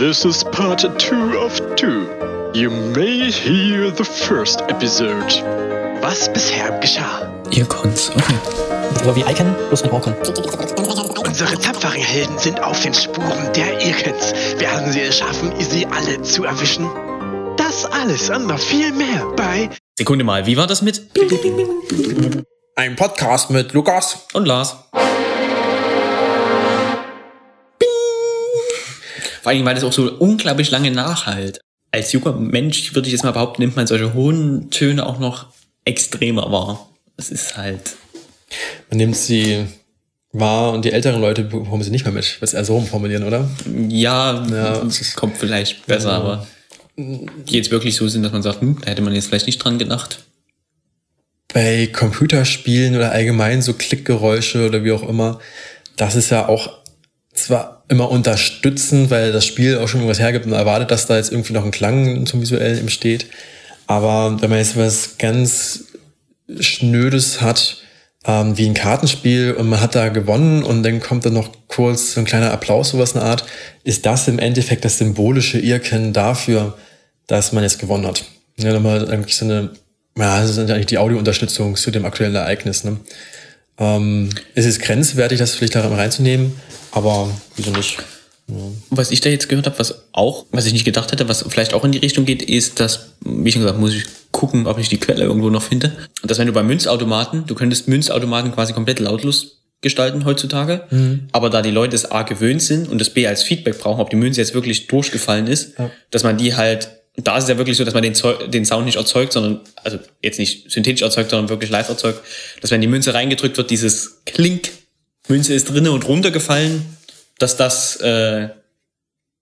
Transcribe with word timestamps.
This 0.00 0.24
is 0.24 0.42
part 0.44 0.80
two 0.98 1.38
of 1.38 1.60
two. 1.76 2.08
You 2.54 2.70
may 2.70 3.30
hear 3.30 3.90
the 3.90 4.02
first 4.02 4.62
episode. 4.62 5.30
Was 6.00 6.26
bisher 6.32 6.70
geschah? 6.80 7.28
Ihr 7.50 7.66
konnt's, 7.66 8.08
okay. 8.08 8.38
So 9.04 9.14
wie 9.14 9.20
Icon, 9.30 9.54
bloß 9.68 9.82
mit 9.82 9.92
Orkon. 9.92 10.14
Unsere 11.26 11.54
tapferen 11.58 12.00
Helden 12.00 12.38
sind 12.38 12.62
auf 12.62 12.80
den 12.80 12.94
Spuren 12.94 13.52
der 13.54 13.78
Irkens. 13.84 14.32
Werden 14.58 14.90
sie 14.90 15.02
es 15.02 15.18
schaffen, 15.18 15.52
sie 15.58 15.84
alle 15.84 16.22
zu 16.22 16.44
erwischen? 16.44 16.88
Das 17.58 17.84
alles 17.84 18.30
und 18.30 18.46
noch 18.46 18.58
viel 18.58 18.92
mehr 18.92 19.26
bei 19.36 19.68
Sekunde 19.98 20.24
mal, 20.24 20.46
wie 20.46 20.56
war 20.56 20.66
das 20.66 20.80
mit? 20.80 21.02
Ein 22.74 22.96
Podcast 22.96 23.50
mit 23.50 23.74
Lukas. 23.74 24.26
Und 24.32 24.46
Lars. 24.46 24.76
Vor 29.50 29.56
allem, 29.56 29.66
weil 29.66 29.74
das 29.74 29.82
auch 29.82 29.92
so 29.92 30.08
unglaublich 30.12 30.70
lange 30.70 30.92
nachhalt. 30.92 31.58
Als 31.90 32.12
junger 32.12 32.34
Mensch 32.34 32.94
würde 32.94 33.08
ich 33.08 33.12
jetzt 33.12 33.24
mal 33.24 33.32
behaupten, 33.32 33.62
nimmt 33.62 33.74
man 33.74 33.88
solche 33.88 34.14
hohen 34.14 34.70
Töne 34.70 35.04
auch 35.04 35.18
noch 35.18 35.46
extremer 35.84 36.52
wahr. 36.52 36.88
Das 37.16 37.30
ist 37.30 37.56
halt. 37.56 37.96
Man 38.90 38.98
nimmt 38.98 39.16
sie 39.16 39.66
wahr 40.32 40.72
und 40.72 40.84
die 40.84 40.92
älteren 40.92 41.20
Leute 41.20 41.42
bekommen 41.42 41.82
sie 41.82 41.90
nicht 41.90 42.04
mehr 42.04 42.12
mit. 42.12 42.24
Ich 42.26 42.38
es 42.40 42.54
eher 42.54 42.64
so 42.64 42.74
rumformulieren, 42.76 43.24
oder? 43.24 43.50
Ja, 43.88 44.46
Ja, 44.48 44.84
das 44.84 45.16
kommt 45.16 45.36
vielleicht 45.36 45.84
besser, 45.84 46.10
Ja. 46.10 46.16
aber 46.18 46.46
die 46.96 47.56
jetzt 47.56 47.72
wirklich 47.72 47.96
so 47.96 48.06
sind, 48.06 48.22
dass 48.22 48.30
man 48.30 48.42
sagt, 48.42 48.60
hm, 48.60 48.78
da 48.82 48.90
hätte 48.92 49.02
man 49.02 49.12
jetzt 49.16 49.26
vielleicht 49.26 49.46
nicht 49.46 49.58
dran 49.58 49.80
gedacht. 49.80 50.20
Bei 51.52 51.88
Computerspielen 51.88 52.94
oder 52.94 53.10
allgemein 53.10 53.62
so 53.62 53.74
Klickgeräusche 53.74 54.68
oder 54.68 54.84
wie 54.84 54.92
auch 54.92 55.02
immer, 55.02 55.40
das 55.96 56.14
ist 56.14 56.30
ja 56.30 56.46
auch 56.48 56.78
zwar 57.32 57.79
immer 57.90 58.10
unterstützend, 58.10 59.10
weil 59.10 59.32
das 59.32 59.44
Spiel 59.44 59.78
auch 59.78 59.88
schon 59.88 60.00
irgendwas 60.00 60.20
hergibt 60.20 60.46
und 60.46 60.52
erwartet, 60.52 60.92
dass 60.92 61.06
da 61.06 61.16
jetzt 61.16 61.32
irgendwie 61.32 61.52
noch 61.52 61.64
ein 61.64 61.72
Klang 61.72 62.24
zum 62.24 62.40
Visuellen 62.40 62.78
entsteht. 62.78 63.26
Aber 63.88 64.40
wenn 64.40 64.48
man 64.48 64.60
jetzt 64.60 64.76
was 64.76 65.18
ganz 65.18 65.84
Schnödes 66.60 67.40
hat, 67.40 67.78
ähm, 68.24 68.56
wie 68.56 68.66
ein 68.66 68.74
Kartenspiel 68.74 69.52
und 69.52 69.68
man 69.68 69.80
hat 69.80 69.96
da 69.96 70.08
gewonnen 70.08 70.62
und 70.62 70.84
dann 70.84 71.00
kommt 71.00 71.26
dann 71.26 71.32
noch 71.32 71.50
kurz 71.66 72.12
so 72.12 72.20
ein 72.20 72.26
kleiner 72.26 72.52
Applaus, 72.52 72.90
sowas 72.90 73.12
in 73.12 73.20
der 73.20 73.28
Art, 73.28 73.44
ist 73.82 74.06
das 74.06 74.28
im 74.28 74.38
Endeffekt 74.38 74.84
das 74.84 74.98
symbolische 74.98 75.58
Irken 75.58 76.12
dafür, 76.12 76.78
dass 77.26 77.52
man 77.52 77.64
jetzt 77.64 77.80
gewonnen 77.80 78.06
hat. 78.06 78.24
Ja, 78.56 78.72
nochmal 78.72 79.10
eigentlich 79.10 79.36
so 79.36 79.46
eine, 79.46 79.70
ja, 80.16 80.40
das 80.40 80.50
ist 80.50 80.58
eigentlich 80.58 80.86
die 80.86 80.98
Audiounterstützung 80.98 81.74
zu 81.74 81.90
dem 81.90 82.04
aktuellen 82.04 82.36
Ereignis. 82.36 82.84
Ne? 82.84 82.98
Ähm, 83.78 84.30
es 84.54 84.66
ist 84.66 84.80
grenzwertig, 84.80 85.40
das 85.40 85.56
vielleicht 85.56 85.74
da 85.74 85.88
reinzunehmen, 85.88 86.52
aber 86.92 87.30
wieso 87.56 87.70
nicht? 87.70 87.98
Was 88.90 89.12
ich 89.12 89.20
da 89.20 89.30
jetzt 89.30 89.48
gehört 89.48 89.66
habe, 89.66 89.78
was 89.78 90.02
auch, 90.12 90.46
was 90.50 90.66
ich 90.66 90.72
nicht 90.72 90.84
gedacht 90.84 91.12
hätte, 91.12 91.28
was 91.28 91.44
vielleicht 91.48 91.72
auch 91.72 91.84
in 91.84 91.92
die 91.92 91.98
Richtung 91.98 92.24
geht, 92.24 92.42
ist, 92.42 92.80
dass, 92.80 93.10
wie 93.20 93.52
schon 93.52 93.62
gesagt, 93.62 93.78
muss 93.78 93.94
ich 93.94 94.04
gucken, 94.32 94.66
ob 94.66 94.78
ich 94.78 94.88
die 94.88 94.98
Quelle 94.98 95.22
irgendwo 95.22 95.50
noch 95.50 95.62
finde. 95.62 95.96
Dass 96.24 96.38
wenn 96.38 96.48
du 96.48 96.52
bei 96.52 96.62
Münzautomaten, 96.64 97.46
du 97.46 97.54
könntest 97.54 97.86
Münzautomaten 97.86 98.52
quasi 98.52 98.72
komplett 98.72 98.98
lautlos 98.98 99.58
gestalten 99.82 100.24
heutzutage, 100.24 101.26
aber 101.32 101.48
da 101.48 101.62
die 101.62 101.70
Leute 101.70 101.94
es 101.96 102.10
A 102.10 102.22
gewöhnt 102.22 102.60
sind 102.60 102.88
und 102.90 103.00
das 103.00 103.10
B 103.10 103.26
als 103.26 103.42
Feedback 103.42 103.78
brauchen, 103.78 104.00
ob 104.00 104.10
die 104.10 104.16
Münze 104.16 104.40
jetzt 104.40 104.52
wirklich 104.52 104.88
durchgefallen 104.88 105.46
ist, 105.46 105.78
Ja. 105.78 105.90
dass 106.10 106.22
man 106.24 106.36
die 106.36 106.54
halt, 106.54 106.90
da 107.16 107.38
ist 107.38 107.44
es 107.44 107.50
ja 107.50 107.56
wirklich 107.56 107.76
so, 107.78 107.84
dass 107.84 107.94
man 107.94 108.02
den, 108.02 108.14
den 108.48 108.64
Sound 108.66 108.84
nicht 108.84 108.96
erzeugt, 108.96 109.32
sondern, 109.32 109.60
also 109.76 109.98
jetzt 110.22 110.38
nicht 110.38 110.70
synthetisch 110.70 111.02
erzeugt, 111.02 111.30
sondern 111.30 111.48
wirklich 111.48 111.70
live 111.70 111.88
erzeugt, 111.88 112.20
dass 112.60 112.70
wenn 112.72 112.80
die 112.82 112.88
Münze 112.88 113.14
reingedrückt 113.14 113.56
wird, 113.56 113.70
dieses 113.70 114.22
Klink, 114.26 114.70
Münze 115.28 115.54
ist 115.54 115.68
drinne 115.70 115.92
und 115.92 116.06
runtergefallen, 116.06 116.96
dass 117.38 117.56
das 117.56 117.96
äh, 117.96 118.48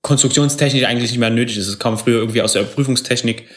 konstruktionstechnisch 0.03 0.85
eigentlich 0.85 1.11
nicht 1.11 1.21
mehr 1.21 1.31
nötig 1.31 1.57
ist. 1.59 1.69
Es 1.69 1.79
kam 1.79 1.99
früher 1.99 2.19
irgendwie 2.19 2.43
aus 2.43 2.53
der 2.53 2.63
Prüfungstechnik, 2.65 3.49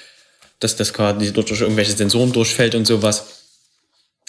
dass 0.59 0.75
das 0.75 0.93
quasi 0.93 1.33
durch 1.33 1.61
irgendwelche 1.61 1.93
Sensoren 1.93 2.31
durchfällt 2.31 2.75
und 2.75 2.85
sowas. 2.85 3.25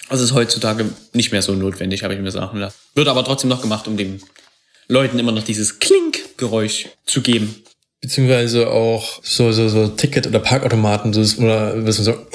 Das 0.08 0.20
ist 0.20 0.32
heutzutage 0.34 0.86
nicht 1.12 1.32
mehr 1.32 1.42
so 1.42 1.52
notwendig, 1.52 2.02
habe 2.02 2.14
ich 2.14 2.20
mir 2.20 2.30
sagen 2.30 2.58
lassen. 2.58 2.76
Wird 2.94 3.08
aber 3.08 3.24
trotzdem 3.24 3.48
noch 3.48 3.62
gemacht, 3.62 3.86
um 3.88 3.96
den 3.96 4.22
Leuten 4.88 5.18
immer 5.18 5.32
noch 5.32 5.44
dieses 5.44 5.78
Klink-Geräusch 5.78 6.88
zu 7.06 7.22
geben. 7.22 7.62
Beziehungsweise 8.00 8.68
auch 8.68 9.20
so, 9.22 9.52
so, 9.52 9.68
so 9.68 9.88
Ticket- 9.88 10.26
oder 10.26 10.40
Parkautomaten, 10.40 11.12
so, 11.12 11.42
oder 11.42 11.86
was 11.86 11.98
man 11.98 12.04
so, 12.04 12.26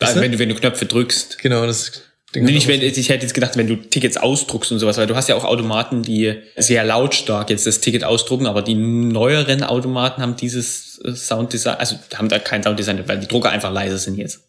Also 0.00 0.20
wenn 0.20 0.32
du, 0.32 0.38
wenn 0.38 0.48
du 0.48 0.54
Knöpfe 0.56 0.84
drückst. 0.84 1.38
genau, 1.38 1.64
das 1.64 2.02
Nee, 2.34 2.52
nicht, 2.52 2.66
wenn, 2.66 2.80
ich 2.80 3.08
hätte 3.08 3.24
jetzt 3.24 3.34
gedacht, 3.34 3.56
wenn 3.56 3.66
du 3.66 3.76
Tickets 3.76 4.16
ausdruckst 4.16 4.72
und 4.72 4.78
sowas, 4.78 4.96
weil 4.96 5.06
du 5.06 5.14
hast 5.14 5.28
ja 5.28 5.34
auch 5.34 5.44
Automaten, 5.44 6.02
die 6.02 6.34
sehr 6.56 6.82
lautstark 6.82 7.50
jetzt 7.50 7.66
das 7.66 7.80
Ticket 7.80 8.04
ausdrucken, 8.04 8.46
aber 8.46 8.62
die 8.62 8.74
neueren 8.74 9.62
Automaten 9.62 10.22
haben 10.22 10.36
dieses 10.36 11.00
äh, 11.04 11.14
Sounddesign, 11.14 11.76
also 11.76 11.96
haben 12.14 12.28
da 12.28 12.38
kein 12.38 12.62
Sounddesign, 12.62 13.06
weil 13.06 13.20
die 13.20 13.28
Drucker 13.28 13.50
einfach 13.50 13.70
leise 13.70 13.98
sind 13.98 14.16
jetzt. 14.16 14.40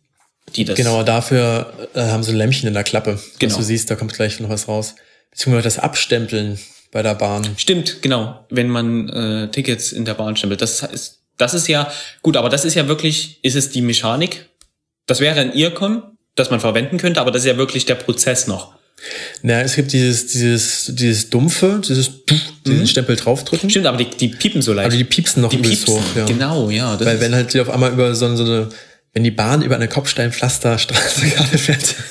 Die 0.55 0.63
das, 0.65 0.77
Genau, 0.77 1.03
dafür 1.03 1.73
äh, 1.93 2.01
haben 2.01 2.23
sie 2.23 2.31
ein 2.31 2.37
Lämpchen 2.37 2.67
in 2.67 2.73
der 2.73 2.83
Klappe. 2.83 3.19
Genau. 3.39 3.49
Dass 3.49 3.57
du 3.57 3.63
siehst, 3.63 3.91
da 3.91 3.95
kommt 3.95 4.13
gleich 4.13 4.39
noch 4.39 4.49
was 4.49 4.67
raus. 4.67 4.95
Beziehungsweise 5.31 5.63
das 5.63 5.79
Abstempeln 5.79 6.59
bei 6.91 7.01
der 7.01 7.15
Bahn. 7.15 7.45
Stimmt, 7.57 8.01
genau. 8.01 8.45
Wenn 8.49 8.69
man 8.69 9.09
äh, 9.09 9.51
Tickets 9.51 9.91
in 9.91 10.05
der 10.05 10.13
Bahn 10.13 10.37
stempelt. 10.37 10.61
Das 10.61 10.83
ist, 10.83 11.21
das 11.37 11.53
ist 11.53 11.67
ja, 11.67 11.91
gut, 12.21 12.37
aber 12.37 12.49
das 12.49 12.65
ist 12.65 12.75
ja 12.75 12.87
wirklich, 12.87 13.43
ist 13.43 13.55
es 13.55 13.71
die 13.71 13.81
Mechanik? 13.81 14.49
Das 15.05 15.19
wäre 15.19 15.39
ein 15.39 15.53
Ircon, 15.53 16.03
das 16.35 16.49
man 16.49 16.59
verwenden 16.59 16.97
könnte, 16.97 17.21
aber 17.21 17.31
das 17.31 17.43
ist 17.43 17.47
ja 17.47 17.57
wirklich 17.57 17.85
der 17.85 17.95
Prozess 17.95 18.47
noch. 18.47 18.73
Na, 19.41 19.61
es 19.61 19.75
gibt 19.75 19.91
dieses, 19.91 20.27
dieses, 20.27 20.91
dieses 20.95 21.29
dumpfe, 21.29 21.81
dieses, 21.85 22.11
diesen 22.65 22.87
Stempel 22.87 23.15
draufdrücken. 23.15 23.69
Stimmt, 23.69 23.85
aber 23.85 23.97
die, 23.97 24.05
die 24.05 24.29
piepen 24.29 24.61
so 24.61 24.73
leicht. 24.73 24.85
Also 24.85 24.97
die 24.97 25.03
piepsen 25.03 25.41
noch 25.41 25.49
die 25.49 25.57
piepsen, 25.57 25.95
hoch. 25.95 26.01
Ja. 26.15 26.25
genau, 26.25 26.69
ja. 26.69 26.97
Weil 26.99 27.19
wenn 27.19 27.35
halt 27.35 27.53
die 27.53 27.59
auf 27.59 27.69
einmal 27.69 27.91
über 27.91 28.15
so, 28.15 28.33
so 28.35 28.45
eine, 28.45 28.69
wenn 29.11 29.23
die 29.23 29.31
Bahn 29.31 29.61
über 29.61 29.75
eine 29.75 29.89
Kopfsteinpflasterstraße 29.89 31.27
gerade 31.29 31.57
fährt. 31.57 31.95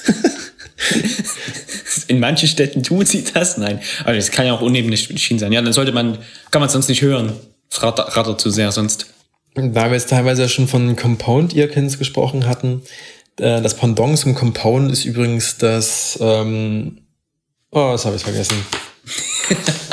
In 2.09 2.21
manchen 2.21 2.49
Städten 2.49 2.83
tut 2.83 3.09
sie 3.09 3.25
das, 3.25 3.57
nein. 3.57 3.81
Aber 4.05 4.15
das 4.15 4.31
kann 4.31 4.47
ja 4.47 4.53
auch 4.53 4.61
unebene 4.61 4.97
Schienen 4.97 5.39
sein. 5.39 5.53
Ja, 5.53 5.63
dann 5.63 5.73
sollte 5.73 5.93
man, 5.93 6.19
kann 6.51 6.61
man 6.61 6.69
sonst 6.69 6.89
nicht 6.89 7.01
hören. 7.01 7.33
Es 7.71 7.83
rattert, 7.83 8.17
rattert 8.17 8.41
zu 8.41 8.51
sehr 8.51 8.71
sonst. 8.73 9.07
Da 9.55 9.87
wir 9.87 9.93
jetzt 9.93 10.11
teilweise 10.11 10.49
schon 10.49 10.69
von 10.69 10.97
Compound 10.97 11.55
Earkins 11.55 11.99
gesprochen 11.99 12.47
hatten, 12.47 12.83
das 13.37 13.77
Pendant 13.77 14.19
zum 14.19 14.35
Compound 14.35 14.93
ist 14.93 15.05
übrigens 15.05 15.59
das, 15.59 16.19
ähm, 16.21 17.03
oh, 17.71 17.93
das 17.93 18.05
habe 18.05 18.17
ich 18.17 18.23
vergessen. 18.23 18.57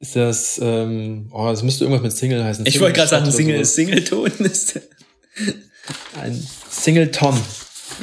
ist 0.00 0.16
das, 0.16 0.60
ähm, 0.62 1.28
oh, 1.32 1.46
das 1.48 1.62
müsste 1.62 1.84
irgendwas 1.84 2.02
mit 2.02 2.12
Single 2.12 2.44
heißen. 2.44 2.66
Ich 2.66 2.80
wollte 2.80 2.96
gerade 2.96 3.08
sagen, 3.08 3.30
Single 3.30 3.60
ist 3.60 3.74
Singleton. 3.74 4.26
Ist, 4.40 4.80
Ein 6.20 6.46
Singleton. 6.70 7.38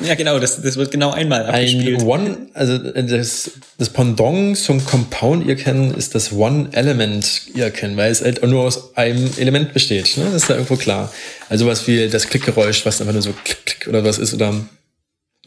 Ja, 0.04 0.16
genau, 0.16 0.40
das, 0.40 0.62
das 0.62 0.78
wird 0.78 0.92
genau 0.92 1.12
einmal 1.12 1.46
abgespielt. 1.46 2.02
Ein 2.02 2.08
One, 2.08 2.38
also 2.54 2.74
äh, 2.74 3.04
das, 3.04 3.52
das 3.78 3.90
Pendant 3.90 4.58
zum 4.58 4.84
Compound 4.86 5.48
Earkin 5.48 5.94
ist 5.94 6.16
das 6.16 6.32
One-Element 6.34 7.42
Earkin, 7.56 7.96
weil 7.98 8.12
es 8.12 8.22
halt 8.22 8.44
nur 8.44 8.64
aus 8.64 8.96
einem 8.98 9.30
Element 9.38 9.74
besteht. 9.74 10.18
Ne? 10.18 10.26
Das 10.26 10.44
ist 10.44 10.50
ja 10.50 10.56
irgendwo 10.56 10.76
klar. 10.76 11.14
Also 11.50 11.66
was 11.66 11.88
wie 11.88 12.08
das 12.10 12.28
Klickgeräusch, 12.28 12.86
was 12.86 13.00
einfach 13.02 13.14
nur 13.14 13.22
so 13.22 13.34
klick, 13.44 13.66
klick 13.66 13.88
oder 13.88 14.04
was 14.04 14.18
ist 14.18 14.34
oder 14.34 14.54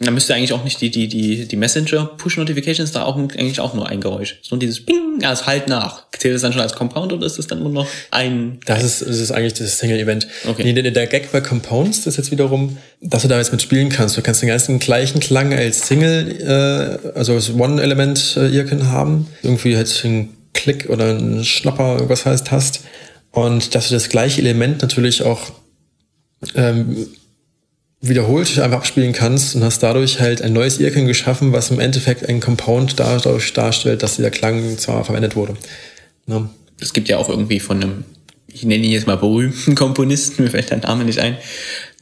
Da 0.01 0.13
müsste 0.13 0.35
eigentlich 0.35 0.53
auch 0.53 0.63
nicht 0.63 0.81
die, 0.81 0.91
die, 0.91 1.09
die, 1.09 1.49
die 1.49 1.57
Messenger-Push-Notifications 1.57 2.93
da 2.93 3.03
auch 3.03 3.17
eigentlich 3.17 3.59
auch 3.59 3.75
nur 3.75 3.89
ein 3.89 4.01
Geräusch. 4.01 4.39
So 4.43 4.55
dieses 4.55 4.85
Bing, 4.85 5.19
ja, 5.21 5.33
es 5.33 5.47
halt 5.47 5.67
nach. 5.67 6.05
Zählt 6.17 6.35
das 6.35 6.43
dann 6.43 6.53
schon 6.53 6.63
als 6.63 6.75
Compound 6.75 7.13
oder 7.13 7.27
ist 7.27 7.39
das 7.39 7.49
dann 7.49 7.61
nur 7.61 7.71
noch 7.71 7.87
ein. 8.13 8.61
Das 8.65 8.85
ist, 8.85 9.03
das 9.03 9.19
ist 9.19 9.33
eigentlich 9.33 9.55
das 9.55 9.79
Single-Event. 9.79 10.29
Okay. 10.47 10.63
Nee, 10.63 10.73
der, 10.73 10.93
der 10.93 11.07
Gag 11.09 11.33
bei 11.33 11.41
Compounds 11.41 12.07
ist 12.07 12.17
jetzt 12.17 12.31
wiederum, 12.31 12.79
dass 13.01 13.23
du 13.23 13.29
da 13.29 13.39
jetzt 13.39 13.51
mit 13.51 13.61
spielen 13.61 13.89
kannst. 13.89 14.17
Du 14.17 14.23
kannst 14.23 14.41
den 14.41 14.49
ganzen 14.49 14.79
gleichen 14.79 15.19
Klang 15.19 15.53
als 15.53 15.89
Single, 15.89 16.41
äh, 16.43 17.19
also 17.19 17.35
als 17.35 17.53
One-Element 17.53 18.37
äh, 18.37 18.57
Earkin 18.57 18.91
haben. 18.91 19.27
Irgendwie 19.43 19.77
halt 19.77 20.05
einen 20.05 20.37
Klick 20.55 20.89
oder 20.91 21.11
einen 21.11 21.45
Schnapper, 21.45 22.09
was 22.09 22.25
heißt 22.25 22.53
hast. 22.53 22.85
Und 23.33 23.75
dass 23.75 23.89
du 23.89 23.95
das 23.95 24.09
gleiche 24.09 24.41
Element 24.41 24.81
natürlich 24.81 25.23
auch 25.23 25.41
ähm, 26.55 27.09
wiederholt 28.01 28.59
einfach 28.59 28.79
abspielen 28.79 29.13
kannst 29.13 29.57
und 29.57 29.65
hast 29.65 29.83
dadurch 29.83 30.21
halt 30.21 30.43
ein 30.43 30.53
neues 30.53 30.81
Earkin 30.81 31.07
geschaffen, 31.07 31.53
was 31.53 31.71
im 31.71 31.81
Endeffekt 31.81 32.29
ein 32.29 32.41
Compound 32.41 32.99
dadurch 32.99 33.53
darstellt, 33.53 34.03
dass 34.03 34.17
dieser 34.17 34.31
Klang 34.31 34.79
zwar 34.79 35.05
verwendet 35.05 35.35
wurde. 35.35 35.57
Ne? 36.27 36.49
Es 36.81 36.93
gibt 36.93 37.09
ja 37.09 37.19
auch 37.19 37.29
irgendwie 37.29 37.59
von 37.59 37.83
einem, 37.83 38.05
ich 38.47 38.63
nenne 38.63 38.85
ihn 38.85 38.93
jetzt 38.93 39.07
mal 39.09 39.17
berühmten 39.17 39.75
Komponisten, 39.75 40.43
mir 40.45 40.51
fällt 40.51 40.71
der 40.71 40.79
Name 40.79 41.05
nicht 41.05 41.19
ein, 41.19 41.37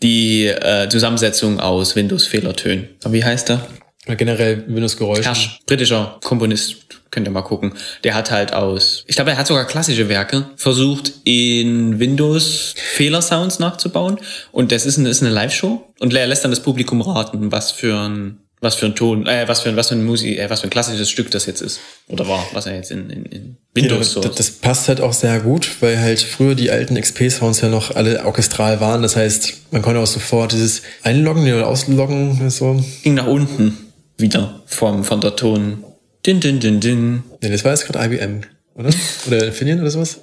die 0.02 0.46
äh, 0.46 0.88
Zusammensetzung 0.90 1.60
aus 1.60 1.96
Windows-Fehlertönen. 1.96 2.88
Wie 3.08 3.24
heißt 3.24 3.50
er? 3.50 3.66
Generell 4.14 4.64
Windows-Geräusche. 4.68 5.24
Hersch, 5.24 5.58
britischer 5.66 6.18
Komponist, 6.22 6.76
könnt 7.10 7.26
ihr 7.26 7.32
mal 7.32 7.42
gucken. 7.42 7.72
Der 8.04 8.14
hat 8.14 8.30
halt 8.30 8.52
aus, 8.52 9.02
ich 9.06 9.16
glaube, 9.16 9.32
er 9.32 9.38
hat 9.38 9.46
sogar 9.46 9.64
klassische 9.66 10.08
Werke 10.08 10.50
versucht, 10.56 11.12
in 11.24 11.98
Windows 11.98 12.74
Fehlersounds 12.76 13.58
nachzubauen. 13.58 14.18
Und 14.52 14.70
das 14.70 14.86
ist 14.86 14.98
eine, 14.98 15.08
ist 15.08 15.22
eine 15.22 15.32
Live-Show. 15.32 15.82
Und 15.98 16.14
er 16.14 16.26
lässt 16.26 16.44
dann 16.44 16.52
das 16.52 16.60
Publikum 16.60 17.00
raten, 17.00 17.50
was 17.50 17.72
für 17.72 17.98
ein 17.98 18.38
was 18.62 18.74
für 18.74 18.86
ein 18.86 18.94
Ton, 18.94 19.26
äh, 19.26 19.46
was 19.46 19.60
für 19.60 19.68
ein, 19.68 19.76
was 19.76 19.88
für 19.88 19.96
ein 19.96 20.04
Musik, 20.04 20.38
äh, 20.38 20.48
was 20.48 20.60
für 20.60 20.66
ein 20.66 20.70
klassisches 20.70 21.10
Stück 21.10 21.30
das 21.30 21.44
jetzt 21.44 21.60
ist. 21.60 21.78
Oder 22.08 22.26
war, 22.26 22.44
was 22.52 22.66
er 22.66 22.74
jetzt 22.76 22.90
in, 22.90 23.10
in, 23.10 23.24
in 23.26 23.56
Windows 23.74 24.14
Ja, 24.14 24.22
so. 24.22 24.28
das, 24.28 24.34
das 24.34 24.50
passt 24.50 24.88
halt 24.88 25.00
auch 25.00 25.12
sehr 25.12 25.40
gut, 25.40 25.68
weil 25.80 26.00
halt 26.00 26.20
früher 26.20 26.54
die 26.54 26.70
alten 26.70 26.98
XP-Sounds 27.00 27.60
ja 27.60 27.68
noch 27.68 27.94
alle 27.94 28.24
orchestral 28.24 28.80
waren. 28.80 29.02
Das 29.02 29.14
heißt, 29.14 29.72
man 29.72 29.82
konnte 29.82 30.00
auch 30.00 30.06
sofort 30.06 30.52
dieses 30.52 30.82
Einloggen 31.02 31.42
oder 31.52 31.66
Ausloggen 31.66 32.48
so. 32.48 32.82
ging 33.02 33.14
nach 33.14 33.26
unten 33.26 33.85
wieder 34.18 34.62
vom, 34.66 35.04
von 35.04 35.20
der 35.20 35.36
Ton. 35.36 35.84
Din, 36.24 36.40
din, 36.40 36.58
din, 36.58 36.80
din. 36.80 37.22
Nee, 37.40 37.50
das 37.50 37.64
war 37.64 37.72
jetzt 37.72 37.86
gerade 37.86 38.04
IBM, 38.04 38.40
oder? 38.74 38.90
Oder 39.26 39.46
Infineon 39.46 39.80
oder 39.80 39.90
sowas? 39.90 40.20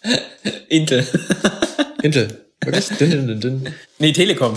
Intel. 0.68 1.06
Intel. 2.02 2.28
Wirklich? 2.64 2.88
Din, 2.98 3.10
din, 3.10 3.26
din, 3.26 3.40
din. 3.40 3.74
nee, 3.98 4.12
Telekom. 4.12 4.56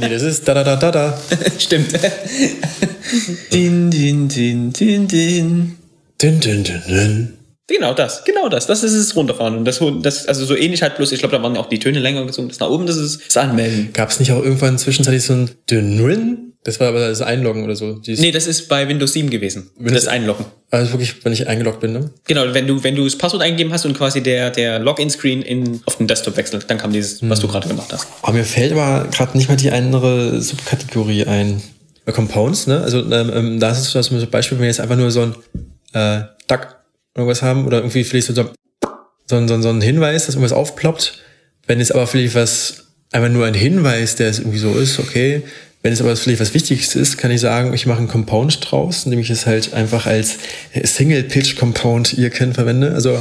Nee, 0.00 0.08
das 0.08 0.22
ist 0.22 0.46
da 0.46 0.54
da 0.54 0.62
da 0.62 0.76
da 0.76 0.90
da. 0.90 1.18
Stimmt. 1.58 1.92
din, 3.52 3.90
din, 3.90 4.28
din, 4.28 4.72
din, 4.72 5.06
din. 5.06 5.76
Din, 6.18 6.40
din, 6.40 6.62
din, 6.62 6.82
din. 6.86 7.38
Genau 7.66 7.92
das, 7.92 8.24
genau 8.24 8.48
das. 8.48 8.66
Das 8.66 8.82
ist 8.82 8.94
es 8.94 9.14
runterfahren. 9.14 9.56
Und 9.56 9.64
das, 9.66 9.80
das 10.02 10.26
also 10.26 10.46
so 10.46 10.56
ähnlich 10.56 10.80
halt 10.82 10.96
bloß, 10.96 11.12
ich 11.12 11.18
glaube, 11.18 11.36
da 11.36 11.42
waren 11.42 11.56
auch 11.56 11.68
die 11.68 11.78
Töne 11.78 11.98
länger 11.98 12.24
gezogen. 12.24 12.48
Das 12.48 12.60
nach 12.60 12.70
oben, 12.70 12.86
das 12.86 12.96
ist 12.96 13.20
das 13.26 13.36
Anmelden. 13.36 13.92
Gab 13.92 14.08
es 14.08 14.18
nicht 14.18 14.32
auch 14.32 14.42
irgendwann 14.42 14.78
zwischenzeitlich 14.78 15.24
so 15.24 15.34
ein 15.34 15.50
Dünrin? 15.70 16.47
Das 16.64 16.80
war 16.80 16.88
aber 16.88 17.08
das 17.08 17.22
Einloggen 17.22 17.64
oder 17.64 17.76
so. 17.76 17.94
Dieses, 17.94 18.20
Nee, 18.20 18.32
das 18.32 18.46
ist 18.46 18.68
bei 18.68 18.86
Windows 18.88 19.12
7 19.12 19.30
gewesen. 19.30 19.70
Windows- 19.78 20.04
das 20.04 20.08
Einloggen. 20.12 20.44
Also 20.70 20.92
wirklich, 20.92 21.24
wenn 21.24 21.32
ich 21.32 21.46
eingeloggt 21.48 21.80
bin, 21.80 21.92
ne? 21.92 22.10
Genau, 22.26 22.42
wenn 22.52 22.66
du, 22.66 22.82
wenn 22.82 22.94
du 22.96 23.04
das 23.04 23.16
Passwort 23.16 23.42
eingegeben 23.42 23.72
hast 23.72 23.86
und 23.86 23.96
quasi 23.96 24.22
der, 24.22 24.50
der 24.50 24.78
Login-Screen 24.80 25.40
in, 25.42 25.80
auf 25.86 25.96
den 25.96 26.06
Desktop 26.08 26.36
wechselt, 26.36 26.66
dann 26.68 26.76
kam 26.78 26.92
dieses, 26.92 27.20
was 27.28 27.40
du 27.40 27.48
gerade 27.48 27.68
gemacht 27.68 27.92
hast. 27.92 28.06
Aber 28.22 28.32
mir 28.32 28.44
fällt 28.44 28.72
aber 28.72 29.08
gerade 29.10 29.36
nicht 29.38 29.48
mal 29.48 29.56
die 29.56 29.70
andere 29.70 30.40
Subkategorie 30.42 31.24
ein. 31.24 31.62
Bei 32.04 32.12
Compounds, 32.12 32.66
ne? 32.66 32.80
Also 32.82 33.00
ähm, 33.00 33.30
ähm, 33.34 33.60
da 33.60 33.70
ist 33.70 33.94
es 33.94 34.06
zum 34.06 34.30
Beispiel, 34.30 34.56
wenn 34.58 34.62
wir 34.62 34.68
jetzt 34.68 34.80
einfach 34.80 34.96
nur 34.96 35.10
so 35.10 35.22
ein 35.22 35.34
äh, 35.92 36.24
Duck 36.48 36.76
irgendwas 37.14 37.42
haben 37.42 37.66
oder 37.66 37.78
irgendwie 37.78 38.02
vielleicht 38.04 38.26
so, 38.28 38.34
so, 38.34 38.42
ein- 38.42 39.48
so, 39.48 39.54
ein- 39.54 39.62
so 39.62 39.68
ein 39.68 39.80
Hinweis, 39.80 40.26
dass 40.26 40.34
irgendwas 40.34 40.52
aufploppt. 40.56 41.18
Wenn 41.66 41.80
es 41.80 41.92
aber 41.92 42.06
vielleicht 42.06 42.34
was, 42.34 42.88
einfach 43.12 43.28
nur 43.30 43.46
ein 43.46 43.54
Hinweis, 43.54 44.16
der 44.16 44.28
es 44.28 44.38
irgendwie 44.38 44.58
so 44.58 44.72
ist, 44.74 44.98
okay. 44.98 45.42
Wenn 45.88 45.94
es 45.94 46.02
aber 46.02 46.14
vielleicht 46.16 46.42
was 46.42 46.52
Wichtiges 46.52 46.94
ist, 46.94 47.16
kann 47.16 47.30
ich 47.30 47.40
sagen, 47.40 47.72
ich 47.72 47.86
mache 47.86 48.00
einen 48.00 48.08
Compound 48.08 48.58
draus, 48.60 49.06
indem 49.06 49.20
ich 49.20 49.30
es 49.30 49.46
halt 49.46 49.72
einfach 49.72 50.04
als 50.04 50.36
Single-Pitch-Compound 50.74 52.12
ihr 52.12 52.28
kennt 52.28 52.56
verwende. 52.56 52.92
Also 52.92 53.18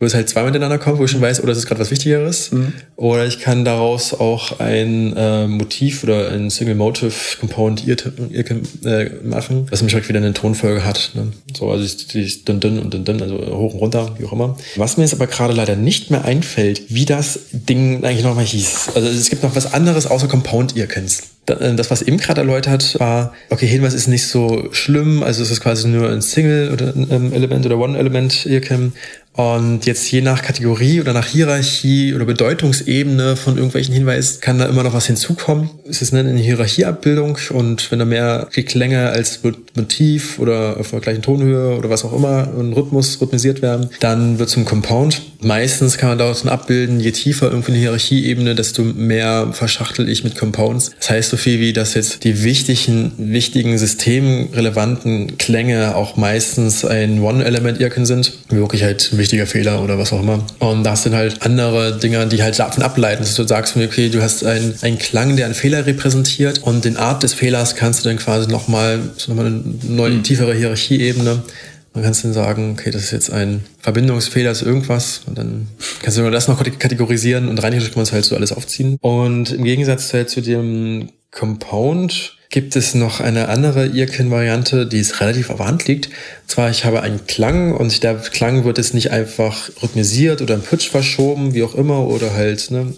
wo 0.00 0.06
es 0.06 0.14
halt 0.14 0.28
zweimal 0.28 0.50
hintereinander 0.50 0.82
kommt, 0.82 0.98
wo 0.98 1.04
ich 1.04 1.12
schon 1.12 1.20
weiß, 1.20 1.40
oder 1.40 1.52
es 1.52 1.58
ist 1.58 1.66
gerade 1.66 1.80
was 1.80 1.92
Wichtigeres. 1.92 2.50
Oder 2.96 3.28
ich 3.28 3.38
kann 3.38 3.64
daraus 3.64 4.12
auch 4.12 4.58
ein 4.58 5.16
äh, 5.16 5.46
Motiv 5.46 6.02
oder 6.02 6.32
ein 6.32 6.50
Single 6.50 6.74
Motive 6.74 7.14
Component 7.38 7.86
ihr, 7.86 7.96
ihr, 8.30 8.44
äh, 8.84 9.10
machen, 9.22 9.68
was 9.70 9.80
nämlich 9.80 9.92
direkt 9.92 10.08
wieder 10.08 10.18
eine 10.18 10.32
Tonfolge 10.32 10.84
hat. 10.84 11.12
Ne? 11.14 11.28
So, 11.56 11.70
also 11.70 11.84
ich, 11.84 12.08
die 12.08 12.44
dünn, 12.44 12.58
dünn 12.58 12.80
und 12.80 12.92
dünn, 12.92 13.04
dünn, 13.04 13.22
also 13.22 13.36
hoch 13.36 13.74
und 13.74 13.78
runter, 13.78 14.16
wie 14.18 14.24
auch 14.24 14.32
immer. 14.32 14.56
Was 14.74 14.96
mir 14.96 15.04
jetzt 15.04 15.14
aber 15.14 15.28
gerade 15.28 15.54
leider 15.54 15.76
nicht 15.76 16.10
mehr 16.10 16.24
einfällt, 16.24 16.82
wie 16.88 17.04
das 17.04 17.38
Ding 17.52 18.02
eigentlich 18.02 18.24
nochmal 18.24 18.46
hieß. 18.46 18.96
Also 18.96 19.06
es 19.06 19.30
gibt 19.30 19.44
noch 19.44 19.54
was 19.54 19.72
anderes 19.72 20.08
außer 20.08 20.26
Compound 20.26 20.74
ihr 20.74 20.88
kennt's. 20.88 21.31
Äh, 21.46 21.74
Das, 21.74 21.90
was 21.90 22.02
eben 22.02 22.18
gerade 22.18 22.40
erläutert, 22.40 22.98
war, 23.00 23.32
okay, 23.50 23.66
Hinweis 23.66 23.94
ist 23.94 24.06
nicht 24.08 24.26
so 24.26 24.68
schlimm, 24.72 25.22
also 25.22 25.42
es 25.42 25.50
ist 25.50 25.60
quasi 25.60 25.88
nur 25.88 26.08
ein 26.10 26.22
Single 26.22 26.72
oder 26.72 26.94
ein 26.94 27.08
ähm, 27.10 27.32
Element 27.32 27.66
oder 27.66 27.78
One-Element 27.78 28.46
Earcam. 28.46 28.92
Und 29.34 29.86
jetzt 29.86 30.10
je 30.10 30.20
nach 30.20 30.42
Kategorie 30.42 31.00
oder 31.00 31.14
nach 31.14 31.26
Hierarchie 31.26 32.14
oder 32.14 32.26
Bedeutungsebene 32.26 33.36
von 33.36 33.56
irgendwelchen 33.56 33.94
Hinweisen 33.94 34.40
kann 34.42 34.58
da 34.58 34.66
immer 34.66 34.82
noch 34.82 34.92
was 34.92 35.06
hinzukommen. 35.06 35.70
Es 35.88 36.02
ist 36.02 36.12
eine 36.12 36.38
Hierarchieabbildung 36.38 37.38
und 37.50 37.90
wenn 37.90 37.98
da 37.98 38.04
mehr 38.04 38.48
Klänge 38.50 39.08
als 39.08 39.40
Motiv 39.74 40.38
oder 40.38 40.76
auf 40.78 40.90
der 40.90 41.00
gleichen 41.00 41.22
Tonhöhe 41.22 41.76
oder 41.78 41.88
was 41.88 42.04
auch 42.04 42.12
immer 42.12 42.46
ein 42.58 42.74
Rhythmus 42.74 43.20
rhythmisiert 43.22 43.62
werden, 43.62 43.88
dann 44.00 44.38
wird 44.38 44.50
zum 44.50 44.66
Compound. 44.66 45.22
Meistens 45.40 45.96
kann 45.96 46.10
man 46.10 46.18
daraus 46.18 46.46
abbilden, 46.46 47.00
je 47.00 47.10
tiefer 47.10 47.50
irgendwie 47.50 47.72
eine 47.72 47.80
Hierarchieebene, 47.80 48.54
desto 48.54 48.82
mehr 48.82 49.48
verschachtel 49.52 50.08
ich 50.08 50.24
mit 50.24 50.36
Compounds. 50.36 50.92
Das 50.98 51.10
heißt 51.10 51.30
so 51.30 51.36
viel 51.36 51.58
wie, 51.58 51.72
dass 51.72 51.94
jetzt 51.94 52.24
die 52.24 52.44
wichtigen, 52.44 53.12
wichtigen 53.16 53.76
systemrelevanten 53.78 55.38
Klänge 55.38 55.96
auch 55.96 56.16
meistens 56.16 56.84
ein 56.84 57.20
One-Element-Irken 57.22 58.06
sind. 58.06 58.32
Wirklich 58.50 58.84
halt 58.84 59.10
wichtiger 59.22 59.46
Fehler 59.46 59.82
oder 59.82 59.98
was 59.98 60.12
auch 60.12 60.20
immer. 60.20 60.44
Und 60.58 60.84
das 60.84 61.04
sind 61.04 61.14
halt 61.14 61.42
andere 61.42 61.98
Dinge, 61.98 62.26
die 62.26 62.42
halt 62.42 62.58
davon 62.58 62.82
ableiten, 62.82 63.22
dass 63.22 63.34
du 63.34 63.46
sagst, 63.46 63.76
okay, 63.76 64.08
du 64.08 64.20
hast 64.20 64.44
einen, 64.44 64.74
einen 64.82 64.98
Klang, 64.98 65.36
der 65.36 65.46
einen 65.46 65.54
Fehler 65.54 65.86
repräsentiert 65.86 66.58
und 66.64 66.84
den 66.84 66.96
Art 66.96 67.22
des 67.22 67.32
Fehlers 67.32 67.76
kannst 67.76 68.04
du 68.04 68.08
dann 68.08 68.18
quasi 68.18 68.50
nochmal, 68.50 68.98
noch 69.28 69.34
mal 69.34 69.46
eine 69.46 69.62
neue, 69.84 70.22
tiefere 70.22 70.54
Hierarchieebene. 70.54 71.42
Man 71.94 72.04
kann 72.04 72.16
dann 72.20 72.32
sagen, 72.32 72.72
okay, 72.72 72.90
das 72.90 73.04
ist 73.04 73.10
jetzt 73.12 73.30
ein 73.30 73.64
Verbindungsfehler 73.80 74.54
zu 74.54 74.64
irgendwas 74.64 75.20
und 75.26 75.38
dann 75.38 75.68
kannst 76.02 76.18
du 76.18 76.30
das 76.30 76.48
noch 76.48 76.62
kategorisieren 76.78 77.48
und 77.48 77.62
rein 77.62 77.72
kann 77.78 77.90
man 77.94 78.02
es 78.02 78.12
halt 78.12 78.24
so 78.24 78.34
alles 78.34 78.52
aufziehen. 78.52 78.96
Und 79.00 79.52
im 79.52 79.64
Gegensatz 79.64 80.12
halt 80.12 80.30
zu 80.30 80.40
dem 80.40 81.10
Compound 81.30 82.36
gibt 82.52 82.76
es 82.76 82.94
noch 82.94 83.18
eine 83.18 83.48
andere 83.48 83.86
Irken-Variante, 83.86 84.86
die 84.86 85.00
es 85.00 85.20
relativ 85.20 85.50
auf 85.50 85.56
der 85.56 85.66
Hand 85.66 85.88
liegt. 85.88 86.06
Und 86.06 86.12
zwar, 86.46 86.70
ich 86.70 86.84
habe 86.84 87.00
einen 87.00 87.26
Klang 87.26 87.74
und 87.74 88.02
der 88.04 88.14
Klang 88.14 88.64
wird 88.64 88.78
jetzt 88.78 88.94
nicht 88.94 89.10
einfach 89.10 89.70
rhythmisiert 89.82 90.42
oder 90.42 90.54
im 90.54 90.60
Pitch 90.60 90.90
verschoben, 90.90 91.54
wie 91.54 91.62
auch 91.62 91.74
immer, 91.74 92.06
oder 92.06 92.34
halt, 92.34 92.70
ne, 92.70 92.92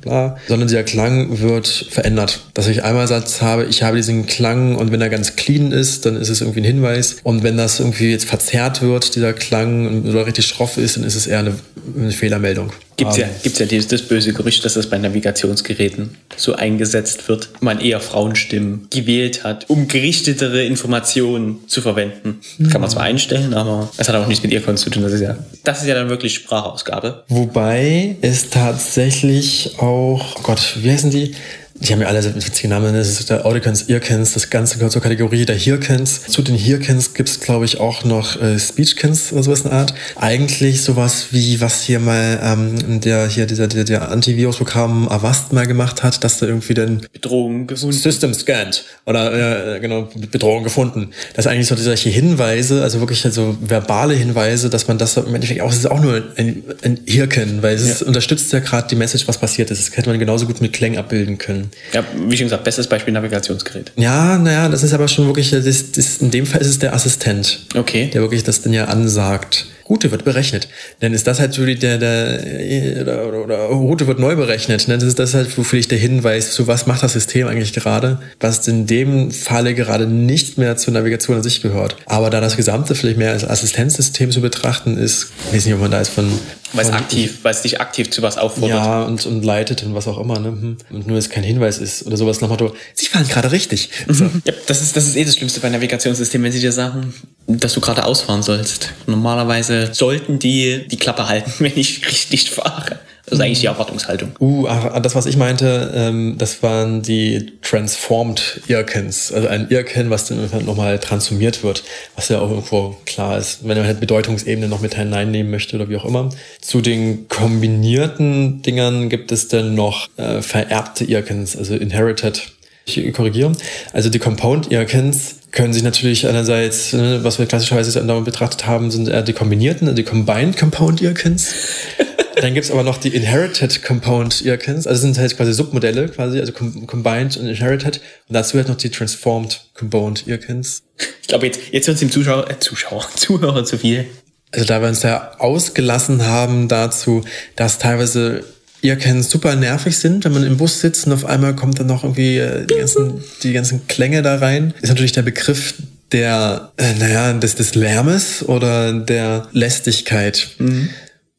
bla, 0.00 0.36
sondern 0.48 0.66
dieser 0.66 0.82
Klang 0.82 1.38
wird 1.40 1.68
verändert. 1.68 2.46
Dass 2.54 2.66
ich 2.66 2.82
einmal 2.82 3.06
Satz 3.06 3.40
habe, 3.40 3.66
ich 3.66 3.84
habe 3.84 3.96
diesen 3.96 4.26
Klang 4.26 4.74
und 4.74 4.90
wenn 4.90 5.00
er 5.00 5.08
ganz 5.08 5.36
clean 5.36 5.70
ist, 5.70 6.04
dann 6.04 6.16
ist 6.16 6.28
es 6.28 6.40
irgendwie 6.40 6.60
ein 6.60 6.64
Hinweis. 6.64 7.18
Und 7.22 7.44
wenn 7.44 7.56
das 7.56 7.78
irgendwie 7.78 8.10
jetzt 8.10 8.26
verzerrt 8.26 8.82
wird, 8.82 9.14
dieser 9.14 9.32
Klang 9.32 10.04
oder 10.04 10.26
richtig 10.26 10.46
schroff 10.46 10.78
ist, 10.78 10.96
dann 10.96 11.04
ist 11.04 11.14
es 11.14 11.28
eher 11.28 11.38
eine, 11.38 11.54
eine 11.96 12.10
Fehlermeldung. 12.10 12.72
Gibt's 12.96 13.18
Ähm, 13.18 13.24
ja, 13.24 13.28
gibt's 13.42 13.58
ja 13.58 13.66
dieses, 13.66 13.88
das 13.88 14.02
böse 14.02 14.32
Gerücht, 14.32 14.64
dass 14.64 14.74
das 14.74 14.88
bei 14.88 14.98
Navigationsgeräten 14.98 16.16
so 16.36 16.54
eingesetzt 16.54 17.28
wird, 17.28 17.50
man 17.60 17.80
eher 17.80 18.00
Frauenstimmen 18.00 18.88
gewählt 18.90 19.44
hat, 19.44 19.68
um 19.68 19.86
gerichtetere 19.86 20.64
Informationen 20.64 21.58
zu 21.68 21.82
verwenden. 21.82 22.40
Das 22.58 22.70
kann 22.70 22.80
man 22.80 22.90
zwar 22.90 23.02
einstellen, 23.02 23.54
aber 23.54 23.90
es 23.96 24.08
hat 24.08 24.16
auch 24.16 24.26
nichts 24.26 24.42
mit 24.42 24.52
ihr 24.52 24.76
zu 24.76 24.90
tun. 24.90 25.02
Das 25.02 25.12
ist 25.12 25.20
ja, 25.20 25.36
das 25.64 25.82
ist 25.82 25.88
ja 25.88 25.94
dann 25.94 26.08
wirklich 26.08 26.34
Sprachausgabe. 26.34 27.24
Wobei 27.28 28.16
es 28.22 28.50
tatsächlich 28.50 29.74
auch, 29.78 30.36
oh 30.36 30.42
Gott, 30.42 30.76
wie 30.80 30.90
heißen 30.90 31.10
die? 31.10 31.34
Die 31.80 31.92
haben 31.92 32.00
ja 32.00 32.08
alle 32.08 32.24
witzige 32.34 32.68
Namen. 32.68 32.94
Das 32.94 33.08
ist 33.08 33.28
der 33.28 33.44
Audicans, 33.44 33.88
Earkens, 33.88 34.32
das 34.32 34.50
Ganze 34.50 34.76
gehört 34.76 34.92
zur 34.92 35.02
Kategorie 35.02 35.44
der 35.44 35.56
Hearkens. 35.56 36.22
Zu 36.22 36.42
den 36.42 36.56
Hearkens 36.56 37.12
gibt 37.14 37.28
es, 37.28 37.40
glaube 37.40 37.64
ich, 37.64 37.78
auch 37.80 38.02
noch 38.04 38.40
äh, 38.40 38.58
Speechkens 38.58 39.32
oder 39.32 39.42
sowas 39.42 39.60
in 39.60 39.70
der 39.70 39.78
Art. 39.80 39.94
Eigentlich 40.16 40.82
sowas 40.82 41.26
wie, 41.32 41.60
was 41.60 41.82
hier 41.82 42.00
mal 42.00 42.40
ähm, 42.42 43.00
der 43.00 43.28
hier 43.28 43.46
dieser, 43.46 43.68
der, 43.68 43.84
der 43.84 44.10
Antivirus-Programm 44.10 45.08
Avast 45.08 45.52
mal 45.52 45.66
gemacht 45.66 46.02
hat, 46.02 46.24
dass 46.24 46.38
da 46.38 46.46
irgendwie 46.46 46.74
den 46.74 47.06
Bedrohung 47.12 47.66
gefunden. 47.66 47.96
System 47.96 48.32
scanned 48.34 48.84
oder 49.04 49.74
äh, 49.76 49.80
genau 49.80 50.08
Bedrohung 50.30 50.64
gefunden. 50.64 51.10
Das 51.34 51.44
ist 51.46 51.52
eigentlich 51.52 51.66
so 51.68 51.76
solche 51.76 52.08
Hinweise, 52.08 52.82
also 52.82 53.00
wirklich 53.00 53.24
also 53.24 53.56
verbale 53.60 54.14
Hinweise, 54.14 54.70
dass 54.70 54.88
man 54.88 54.98
das 54.98 55.16
im 55.18 55.34
Endeffekt 55.34 55.60
auch, 55.60 55.70
es 55.70 55.78
ist 55.78 55.90
auch 55.90 56.00
nur 56.00 56.22
ein, 56.36 56.62
ein 56.82 56.98
Hirken, 57.06 57.62
weil 57.62 57.74
es 57.74 58.00
Ja. 58.00 58.06
unterstützt 58.06 58.52
ja 58.52 58.60
gerade 58.60 58.88
die 58.88 58.96
Message, 58.96 59.28
was 59.28 59.38
passiert 59.38 59.70
ist. 59.70 59.88
Das 59.88 59.96
hätte 59.96 60.08
man 60.08 60.18
genauso 60.18 60.46
gut 60.46 60.60
mit 60.60 60.72
Klängen 60.72 60.98
abbilden 60.98 61.38
können. 61.38 61.65
Ja, 61.92 62.04
wie 62.28 62.36
schon 62.36 62.46
gesagt, 62.46 62.64
bestes 62.64 62.86
Beispiel 62.88 63.12
Navigationsgerät. 63.14 63.92
Ja, 63.96 64.38
naja, 64.38 64.68
das 64.68 64.82
ist 64.82 64.92
aber 64.92 65.08
schon 65.08 65.26
wirklich, 65.26 65.50
das, 65.50 65.64
das, 65.92 66.18
in 66.18 66.30
dem 66.30 66.46
Fall 66.46 66.60
ist 66.60 66.68
es 66.68 66.78
der 66.78 66.92
Assistent, 66.94 67.60
Okay. 67.74 68.10
der 68.12 68.20
wirklich 68.22 68.42
das 68.44 68.62
dann 68.62 68.72
ja 68.72 68.86
ansagt. 68.86 69.66
Route 69.88 70.10
wird 70.10 70.24
berechnet. 70.24 70.68
Dann 71.00 71.12
ist 71.12 71.26
das 71.26 71.38
halt 71.40 71.54
so 71.54 71.64
die, 71.64 71.76
der, 71.76 71.98
der, 71.98 73.02
oder, 73.02 73.28
oder, 73.28 73.44
oder 73.44 73.56
Route 73.66 74.06
wird 74.06 74.18
neu 74.18 74.34
berechnet. 74.36 74.88
Ne? 74.88 74.98
Das 74.98 75.04
ist 75.04 75.18
das 75.18 75.34
halt, 75.34 75.56
wofür 75.56 75.78
ich 75.78 75.88
der 75.88 75.98
Hinweis, 75.98 76.52
zu 76.52 76.66
was 76.66 76.86
macht 76.86 77.02
das 77.02 77.12
System 77.12 77.46
eigentlich 77.46 77.72
gerade, 77.72 78.18
was 78.40 78.66
in 78.66 78.86
dem 78.86 79.30
Falle 79.30 79.74
gerade 79.74 80.06
nicht 80.06 80.58
mehr 80.58 80.76
zur 80.76 80.94
Navigation 80.94 81.36
an 81.36 81.42
sich 81.42 81.62
gehört. 81.62 81.96
Aber 82.06 82.30
da 82.30 82.40
das 82.40 82.56
Gesamte 82.56 82.94
vielleicht 82.94 83.18
mehr 83.18 83.32
als 83.32 83.44
Assistenzsystem 83.44 84.30
zu 84.30 84.40
betrachten 84.40 84.96
ist, 84.96 85.28
ich 85.48 85.56
weiß 85.56 85.64
nicht, 85.66 85.74
ob 85.74 85.80
man 85.80 85.90
da 85.90 86.00
ist 86.00 86.08
von, 86.10 86.26
Weil 86.72 86.84
es 86.84 86.92
aktiv, 86.92 87.38
weil 87.42 87.52
es 87.52 87.62
dich 87.62 87.80
aktiv 87.80 88.10
zu 88.10 88.22
was 88.22 88.38
auffordert. 88.38 88.76
ja, 88.76 89.02
und, 89.04 89.24
und 89.26 89.44
leitet 89.44 89.82
und 89.84 89.94
was 89.94 90.08
auch 90.08 90.18
immer, 90.18 90.38
ne? 90.38 90.48
Hm. 90.48 90.76
Und 90.90 91.06
nur 91.06 91.18
es 91.18 91.30
kein 91.30 91.44
Hinweis 91.44 91.78
ist 91.78 92.06
oder 92.06 92.16
sowas 92.16 92.40
nach 92.40 92.48
Motto, 92.48 92.74
Sie 92.94 93.06
fahren 93.06 93.26
gerade 93.28 93.52
richtig. 93.52 93.90
So. 94.08 94.24
Ja, 94.44 94.52
das 94.66 94.82
ist, 94.82 94.96
das 94.96 95.06
ist 95.06 95.16
eh 95.16 95.24
das 95.24 95.36
Schlimmste 95.36 95.60
bei 95.60 95.68
Navigationssystemen, 95.68 96.44
wenn 96.44 96.52
sie 96.52 96.60
dir 96.60 96.72
sagen, 96.72 97.14
dass 97.46 97.74
du 97.74 97.80
gerade 97.80 98.04
ausfahren 98.04 98.42
sollst. 98.42 98.90
Normalerweise 99.06 99.92
sollten 99.92 100.38
die 100.38 100.86
die 100.88 100.96
Klappe 100.96 101.28
halten, 101.28 101.52
wenn 101.58 101.76
ich 101.76 102.06
richtig 102.06 102.50
fahre. 102.50 102.98
Das 103.26 103.40
ist 103.40 103.44
eigentlich 103.44 103.60
die 103.60 103.66
Erwartungshaltung. 103.66 104.34
Uh, 104.38 104.68
ach, 104.68 105.00
das, 105.00 105.16
was 105.16 105.26
ich 105.26 105.36
meinte, 105.36 105.92
ähm, 105.96 106.36
das 106.38 106.62
waren 106.62 107.02
die 107.02 107.54
Transformed 107.60 108.60
Earkens. 108.68 109.32
Also 109.32 109.48
ein 109.48 109.68
Earken, 109.72 110.10
was 110.10 110.26
dann 110.26 110.48
nochmal 110.64 111.00
transformiert 111.00 111.64
wird, 111.64 111.82
was 112.14 112.28
ja 112.28 112.38
auch 112.38 112.50
irgendwo 112.50 112.96
klar 113.04 113.36
ist, 113.36 113.66
wenn 113.66 113.76
man 113.76 113.84
halt 113.84 113.98
Bedeutungsebene 113.98 114.68
noch 114.68 114.80
mit 114.80 114.94
hineinnehmen 114.94 115.50
möchte 115.50 115.74
oder 115.74 115.88
wie 115.88 115.96
auch 115.96 116.04
immer. 116.04 116.30
Zu 116.60 116.80
den 116.80 117.26
kombinierten 117.26 118.62
Dingern 118.62 119.08
gibt 119.08 119.32
es 119.32 119.48
dann 119.48 119.74
noch 119.74 120.08
äh, 120.16 120.40
vererbte 120.40 121.04
Earkens, 121.04 121.56
also 121.56 121.74
Inherited. 121.74 122.52
Ich 122.88 123.12
korrigiere. 123.12 123.52
Also 123.92 124.10
die 124.10 124.20
Compound-Icons 124.20 125.36
können 125.50 125.72
sich 125.72 125.82
natürlich 125.82 126.28
einerseits, 126.28 126.92
ne, 126.92 127.18
was 127.22 127.40
wir 127.40 127.46
klassischerweise 127.46 128.00
betrachtet 128.22 128.66
haben, 128.66 128.92
sind 128.92 129.08
eher 129.08 129.22
die 129.22 129.32
kombinierten, 129.32 129.92
die 129.96 130.04
Combined 130.04 130.56
Compound 130.56 131.02
Icons. 131.02 131.52
Dann 132.36 132.54
gibt's 132.54 132.70
aber 132.70 132.84
noch 132.84 132.98
die 132.98 133.08
Inherited 133.08 133.82
Compound 133.82 134.44
Icons, 134.44 134.86
also 134.86 135.00
sind 135.00 135.18
halt 135.18 135.36
quasi 135.36 135.52
Submodelle, 135.52 136.08
quasi, 136.08 136.38
also 136.38 136.52
Combined 136.52 137.36
und 137.38 137.46
Inherited. 137.48 138.00
Und 138.28 138.34
dazu 138.34 138.56
halt 138.56 138.68
noch 138.68 138.76
die 138.76 138.90
Transformed 138.90 139.68
Compound 139.74 140.28
Icons. 140.28 140.82
Ich 141.22 141.28
glaube, 141.28 141.46
jetzt, 141.46 141.60
jetzt 141.72 141.88
wird 141.88 141.94
es 141.96 142.00
dem 142.00 142.10
Zuschauer, 142.10 142.48
äh, 142.48 142.58
Zuschauer, 142.60 143.08
Zuhörer 143.16 143.64
zu 143.64 143.78
viel. 143.78 144.06
Also 144.52 144.64
da 144.64 144.80
wir 144.80 144.88
uns 144.88 145.02
ja 145.02 145.32
ausgelassen 145.38 146.24
haben 146.24 146.68
dazu, 146.68 147.24
dass 147.56 147.78
teilweise 147.78 148.44
Earcans 148.82 149.30
super 149.30 149.56
nervig 149.56 149.96
sind, 149.96 150.24
wenn 150.24 150.32
man 150.32 150.44
im 150.44 150.56
Bus 150.56 150.80
sitzt 150.80 151.06
und 151.06 151.12
auf 151.12 151.24
einmal 151.24 151.54
kommt 151.56 151.80
dann 151.80 151.86
noch 151.86 152.04
irgendwie 152.04 152.38
äh, 152.38 152.66
die 152.66 152.74
ganzen, 152.74 153.24
die 153.42 153.52
ganzen 153.52 153.86
Klänge 153.86 154.22
da 154.22 154.36
rein, 154.36 154.74
ist 154.80 154.88
natürlich 154.88 155.12
der 155.12 155.22
Begriff 155.22 155.74
der, 156.12 156.72
äh, 156.76 156.94
naja, 156.94 157.32
des, 157.32 157.56
des 157.56 157.74
Lärmes 157.74 158.44
oder 158.46 158.92
der 158.92 159.48
Lästigkeit. 159.52 160.50
Mhm. 160.58 160.90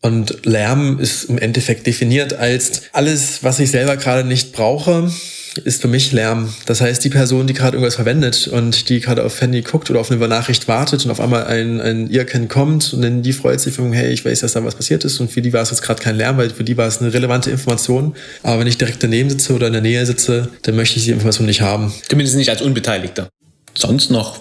Und 0.01 0.46
Lärm 0.46 1.00
ist 1.00 1.25
im 1.25 1.38
Endeffekt 1.38 1.88
definiert 1.88 2.34
als 2.34 2.84
alles, 2.94 3.44
was 3.44 3.60
ich 3.60 3.72
selber 3.72 3.98
gerade 3.98 4.27
nicht 4.27 4.53
brauche, 4.53 5.12
ist 5.58 5.82
für 5.82 5.88
mich 5.88 6.12
Lärm. 6.12 6.54
Das 6.66 6.82
heißt, 6.82 7.04
die 7.04 7.10
Person, 7.10 7.48
die 7.48 7.54
gerade 7.54 7.78
irgendwas 7.78 7.96
verwendet 7.96 8.48
und 8.48 8.90
die 8.90 9.00
gerade 9.00 9.24
auf 9.24 9.40
Handy 9.42 9.62
guckt 9.62 9.90
oder 9.90 10.00
auf 10.00 10.12
eine 10.12 10.28
Nachricht 10.28 10.68
wartet 10.68 11.06
und 11.06 11.12
auf 11.12 11.20
einmal 11.20 11.46
ein, 11.46 11.80
ein 11.82 12.10
Irken 12.10 12.48
kommt 12.48 12.94
und 12.94 13.02
dann 13.02 13.22
die 13.24 13.34
freut 13.34 13.60
sich 13.60 13.74
von, 13.74 13.92
hey, 13.94 14.12
ich 14.12 14.26
weiß, 14.26 14.42
dass 14.42 14.54
da 14.54 14.64
was 14.64 14.76
passiert 14.76 15.04
ist 15.06 15.20
und 15.20 15.32
für 15.32 15.42
die 15.42 15.54
war 15.54 15.62
es 15.62 15.70
jetzt 15.70 15.82
gerade 15.82 16.02
kein 16.02 16.16
Lärm, 16.16 16.38
weil 16.38 16.50
für 16.50 16.64
die 16.64 16.78
war 16.78 16.88
es 16.88 17.02
eine 17.02 17.14
relevante 17.14 17.50
Information. 17.50 18.16
Aber 18.44 18.60
wenn 18.60 18.68
ich 18.68 18.78
direkt 18.78 19.02
daneben 19.04 19.30
sitze 19.30 19.54
oder 19.54 19.68
in 19.68 19.74
der 19.74 19.82
Nähe 19.82 20.06
sitze, 20.06 20.50
dann 20.64 20.76
möchte 20.76 20.98
ich 21.00 21.06
die 21.06 21.12
Information 21.12 21.48
nicht 21.48 21.62
haben. 21.62 21.94
Zumindest 22.08 22.38
nicht 22.38 22.50
als 22.50 22.62
Unbeteiligter. 22.62 23.30
Sonst 23.76 24.12
noch 24.12 24.40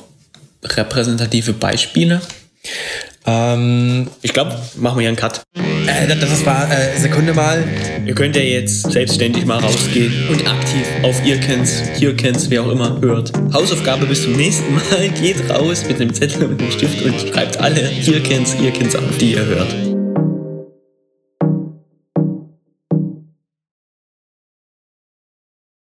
repräsentative 0.65 1.53
Beispiele? 1.53 2.21
Ähm, 3.27 4.09
ich 4.23 4.33
glaube, 4.33 4.59
machen 4.77 4.97
wir 4.97 5.03
hier 5.03 5.09
einen 5.09 5.17
Cut. 5.17 5.43
Äh, 5.87 6.09
das 6.09 6.45
war, 6.45 6.69
äh, 6.71 6.99
Sekunde 6.99 7.35
mal. 7.35 7.65
Ihr 8.05 8.15
könnt 8.15 8.37
ja 8.37 8.43
jetzt 8.43 8.91
selbstständig 8.91 9.47
mal 9.47 9.59
rausgehen 9.59 10.13
und 10.29 10.47
aktiv 10.47 10.87
auf 11.03 11.25
ihr 11.25 11.39
kennt's, 11.39 11.83
hier 11.97 12.15
kennt's, 12.17 12.51
wer 12.51 12.63
auch 12.63 12.71
immer 12.71 13.01
hört. 13.01 13.33
Hausaufgabe 13.53 14.07
bis 14.07 14.23
zum 14.23 14.33
nächsten 14.35 14.75
Mal. 14.75 15.09
Geht 15.21 15.49
raus 15.51 15.85
mit 15.87 16.01
einem 16.01 16.13
Zettel 16.13 16.45
und 16.45 16.61
einem 16.61 16.71
Stift 16.71 17.03
und 17.03 17.15
schreibt 17.21 17.59
alle 17.59 17.87
hier 17.89 18.23
kennt's, 18.23 18.57
ihr 18.63 18.71
kennt's 18.71 18.97
auf, 18.97 19.17
die 19.19 19.33
ihr 19.33 19.45
hört. 19.45 19.86